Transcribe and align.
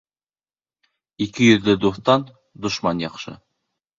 Ике 1.25 1.49
йөҙлө 1.51 1.75
дуҫтан 1.85 2.25
дошман 2.67 3.03
яҡшы. 3.07 3.37